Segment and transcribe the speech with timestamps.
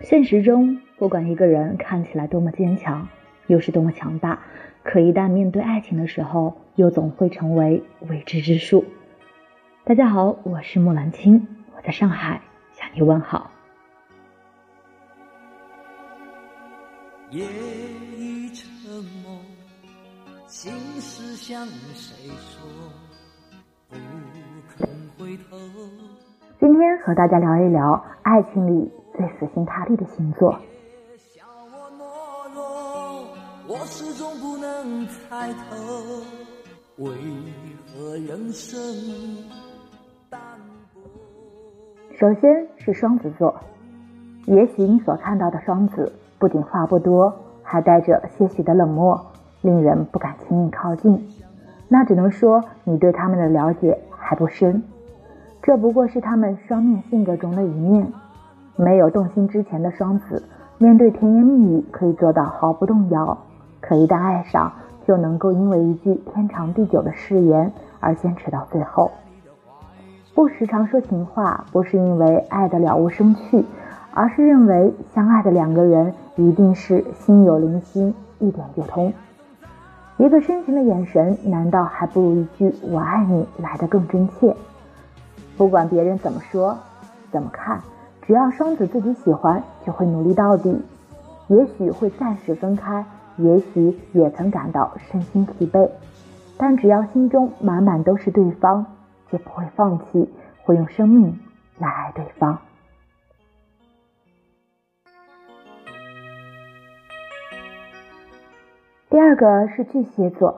[0.00, 3.08] 现实中，不管一个人看起来多么坚强，
[3.46, 4.40] 又是多么强大，
[4.82, 8.86] 可一旦面对爱情的时候，又总会成为未知之数。
[9.84, 11.46] 大家好，我是木兰青，
[11.76, 12.40] 我在上海
[12.72, 13.50] 向你问好。
[20.58, 22.68] 心事向谁说？
[23.88, 23.94] 不
[24.76, 25.56] 肯回头。
[26.58, 30.50] 今天和大家聊一聊爱情里最死心塌地的星座。
[31.16, 33.28] 笑我懦弱。
[33.68, 36.24] 我始终不能猜透。
[36.96, 37.12] 为
[37.86, 38.80] 何人生
[42.18, 43.54] 首先是双子座，
[44.46, 47.32] 也许你所看到的双子不仅话不多，
[47.62, 49.24] 还带着些许的冷漠，
[49.62, 51.28] 令人不敢轻易靠近。
[51.88, 54.82] 那只能说你对他们的了解还不深。
[55.62, 58.06] 这不过是他们双面性格中的一面。
[58.76, 60.44] 没有动心之前的双子，
[60.78, 63.36] 面对甜言蜜语可以做到毫不动摇；
[63.80, 64.72] 可一旦爱上，
[65.04, 69.10] 就能够因为一句天长地久的誓言而坚持到最后。
[70.32, 73.64] 不时常说情话，不是因为爱的了无生趣，
[74.14, 79.12] 而是认为相爱的两个人一定是心有灵犀，一点就通。
[80.18, 84.56] 一个深情的眼神，难道还不如一句“我爱你”来得更真切？
[85.56, 86.76] 不管别人怎么说，
[87.30, 87.80] 怎么看，
[88.22, 90.82] 只要双子自己喜欢，就会努力到底。
[91.46, 93.04] 也许会暂时分开，
[93.36, 95.88] 也许也曾感到身心疲惫，
[96.56, 98.84] 但只要心中满满都是对方，
[99.30, 100.28] 就不会放弃，
[100.64, 101.38] 会用生命
[101.78, 102.58] 来爱对方。
[109.10, 110.54] 第二个是巨蟹座。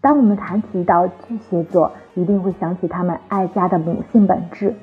[0.00, 4.74] 当我们谈提到巨蟹座，一定会想起他们爱家的母性本质。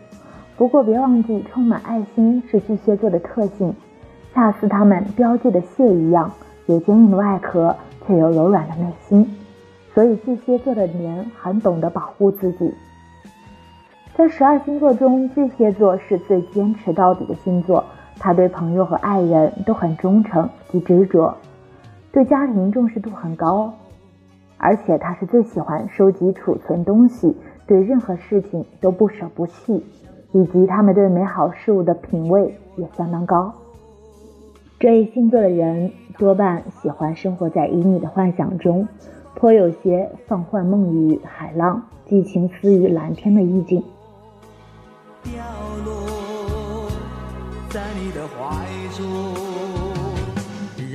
[0.56, 3.74] 不过别忘记，充满爱心是巨蟹座的特性，
[4.36, 6.32] 恰似他们标记的蟹一样，
[6.68, 7.76] 有坚硬的外壳，
[8.06, 9.28] 却有柔软的内心。
[9.96, 12.72] 所以巨蟹座的人很懂得保护自己。
[14.14, 17.84] 在十二星座中，巨蟹座是最坚持到底的星座，
[18.20, 21.36] 他对朋友和爱人都很忠诚及执着，
[22.12, 23.74] 对家庭重视度很高。
[24.62, 27.34] 而且他是最喜欢收集储存东西，
[27.66, 29.86] 对任何事情都不舍不弃，
[30.34, 33.54] 以及他们对美好事物的品味也相当高。
[34.78, 38.86] 这一星座的人多半喜欢生活在旖旎的幻想中，
[39.36, 43.82] 颇有些放幻梦于海浪，寄情思于蓝天的意境。
[45.24, 45.32] 掉
[45.86, 46.90] 落
[47.70, 48.69] 在你的怀，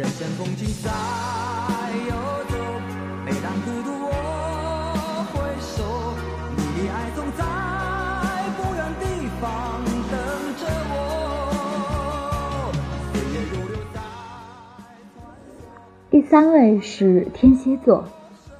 [0.04, 0.90] 人生风景在
[2.06, 2.12] 游
[2.50, 2.52] 走，
[3.24, 4.12] 每当孤独我
[5.32, 5.80] 回首，
[6.54, 7.40] 你的爱总在
[8.58, 9.02] 不远地
[9.40, 10.14] 方等
[10.60, 10.92] 着我。
[16.10, 18.04] 第三位是天蝎座，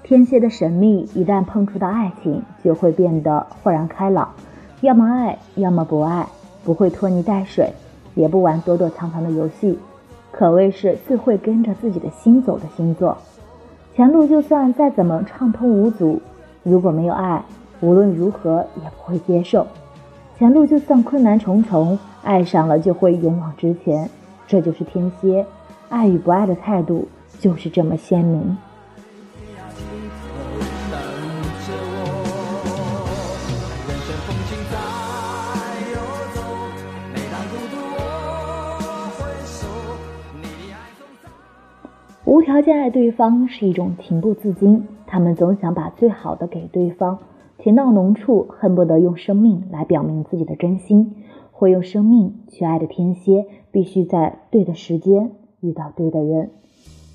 [0.03, 4.33] 天蝎的神秘一旦碰触到爱情，就会变得豁然开朗，
[4.81, 6.27] 要么爱，要么不爱，
[6.65, 7.75] 不会拖泥带水，
[8.15, 9.79] 也不玩躲躲藏藏的游戏，
[10.37, 13.17] 可谓是最会跟着自己的心走的星座。
[13.95, 16.21] 前路就算再怎么畅通无阻，
[16.65, 17.45] 如果没有爱，
[17.81, 19.65] 无论如何也不会接受。
[20.37, 24.11] 前路就算困难重重，爱上了就会勇往直前。
[24.49, 25.47] 这就是天蝎，
[25.89, 27.07] 爱与不爱的态度。
[27.41, 28.57] 就是这么鲜明。
[42.45, 47.19] 条件爱对方是一种情不自禁，他们总想把最好的给对方，
[47.59, 51.15] 情到浓处恨不得用生命来表明自己的真心。
[51.51, 56.51] 会用生命去爱的天蝎，必须在对的时间遇到对的人。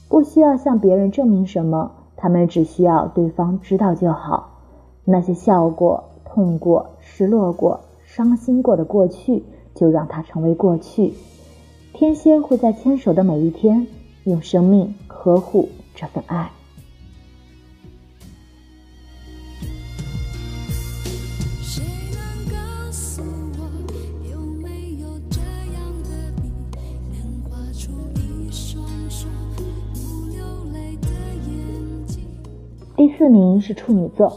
[0.10, 4.62] 不需要向别人证明什么，他们只需要对方知道就好。
[5.06, 9.44] 那些笑过、痛过、失落过、伤心过的过去，
[9.76, 11.14] 就让它成为过去。
[11.94, 13.86] 天蝎会在牵手的每一天，
[14.24, 16.50] 用生命呵护这份爱。
[32.96, 34.34] 第四名是处女座，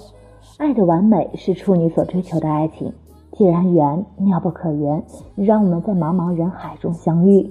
[0.56, 2.92] 爱的完美是处女所追求的爱情。
[3.36, 5.04] 既然缘妙不可言，
[5.36, 7.48] 让我们在茫茫人海中相遇、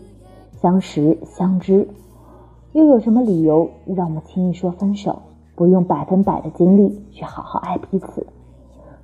[0.62, 1.88] 相识、相知，
[2.74, 5.20] 又有什么理由让我们轻易说分手？
[5.56, 8.26] 不用百分百的精力去好好爱彼此。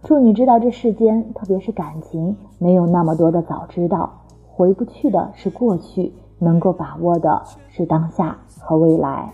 [0.04, 9.34] 处女知道这世间，特别是感情，没有那么多的早知道，回不去的是过去，能够把握的是当下和未来。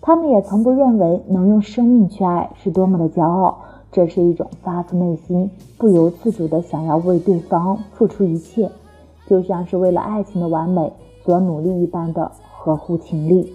[0.00, 3.58] 他们也从不认为能用生命去爱是多么的骄傲，
[3.90, 8.70] 这是一种发自内心、不由自主的想要为对方付出一切，
[9.26, 10.92] 就像是为了爱情的完美
[11.24, 12.30] 所努力一般的
[12.68, 13.54] 合乎情理。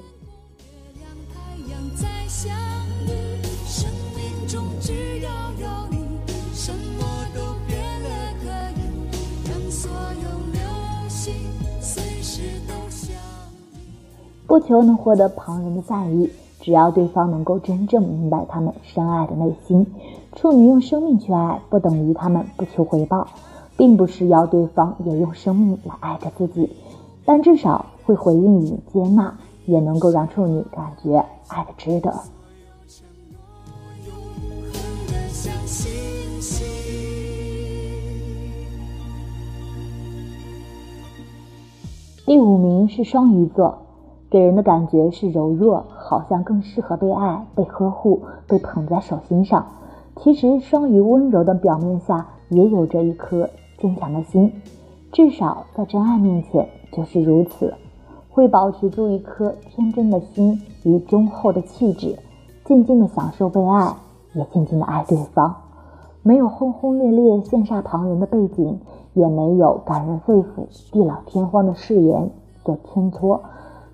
[14.48, 16.30] 不求能获得旁人的在意，
[16.60, 19.86] 只要对方能够真正明白他们深爱的内心。
[20.36, 23.28] 处女用生命去爱，不等于他们不求回报，
[23.78, 26.72] 并不是要对方也用生命来爱着自己，
[27.26, 32.14] 但至少会回应你接纳，也能够让处女感觉爱的值得。
[42.26, 43.80] 第五名是双鱼座。
[44.30, 49.64] 给人的感觉是柔弱，好像更适合被爱、被呵护、被捧在手心上。
[50.16, 53.48] 其实，双鱼温柔的表面下也有着一颗
[53.78, 54.52] 坚强的心，
[55.12, 57.76] 至少在真爱面前就是如此。
[58.34, 62.18] 会保持住一颗天真的心与忠厚的气质，
[62.66, 63.96] 静静的享受被爱，
[64.34, 65.56] 也静静的爱对方。
[66.24, 68.80] 没有轰轰烈烈羡煞旁人的背景，
[69.14, 72.32] 也没有感人肺腑、地老天荒的誓言
[72.66, 73.40] 所牵拖。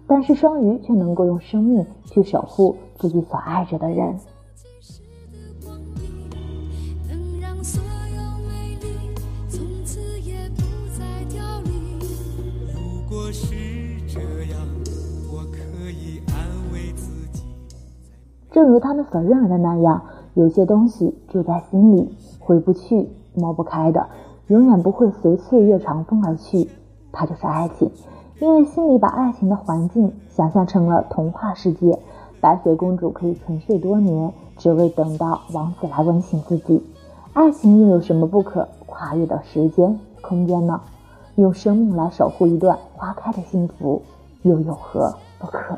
[0.07, 4.17] 但是双鱼却能够用生命去守护自己所爱着的人。
[13.09, 13.68] 正
[18.69, 20.03] 如他们所认为的那样，
[20.35, 24.07] 有些东西住在心里，回不去、抹不开的，
[24.47, 26.69] 永远不会随岁月长风而去，
[27.11, 27.91] 它就是爱情。
[28.39, 31.99] 因为心里把爱情的环境想象成了童话世界，
[32.39, 36.81] 白雪公主可以沉睡多年，只为等到王子来吻醒自己。
[37.33, 40.79] 爱情又有什么不可跨越的时间空间呢？
[41.35, 44.01] 用生命来守护一段花开的幸福，
[44.43, 45.77] 又有何不可？